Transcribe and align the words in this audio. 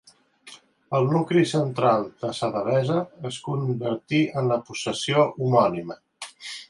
El 0.99 1.09
nucli 1.15 1.43
central 1.51 2.07
de 2.23 2.31
sa 2.37 2.49
Devesa 2.55 2.97
es 3.33 3.37
convertí 3.49 4.23
en 4.43 4.51
la 4.53 4.61
possessió 4.71 5.27
homònima. 5.35 6.01